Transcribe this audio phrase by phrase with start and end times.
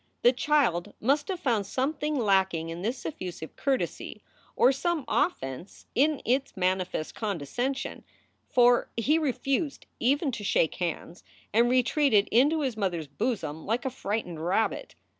[0.23, 4.23] The child must have found something lacking in this effusive courtesy
[4.55, 8.03] or some offense in its manifest condescension,
[8.49, 13.85] for he refused even to shake hands and retreated into his mother s bosom like
[13.85, 14.95] a frightened rabbit.